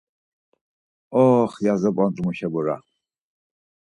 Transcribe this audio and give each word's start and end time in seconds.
Oxx 1.21 1.53
ya 1.65 1.73
zopont̆u 1.81 2.21
muşebura. 2.25 2.75